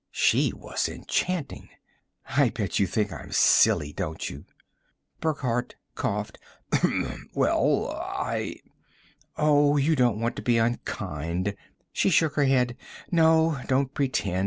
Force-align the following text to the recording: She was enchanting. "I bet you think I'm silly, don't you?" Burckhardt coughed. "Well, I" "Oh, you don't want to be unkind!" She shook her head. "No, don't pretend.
She 0.09 0.51
was 0.51 0.89
enchanting. 0.89 1.69
"I 2.27 2.49
bet 2.49 2.79
you 2.79 2.87
think 2.87 3.13
I'm 3.13 3.31
silly, 3.31 3.93
don't 3.93 4.31
you?" 4.31 4.45
Burckhardt 5.19 5.75
coughed. 5.93 6.39
"Well, 7.35 7.91
I" 7.91 8.55
"Oh, 9.37 9.77
you 9.77 9.95
don't 9.95 10.19
want 10.19 10.35
to 10.37 10.41
be 10.41 10.57
unkind!" 10.57 11.55
She 11.93 12.09
shook 12.09 12.33
her 12.33 12.45
head. 12.45 12.75
"No, 13.11 13.61
don't 13.67 13.93
pretend. 13.93 14.39